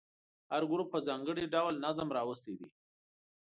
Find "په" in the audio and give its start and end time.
0.93-0.99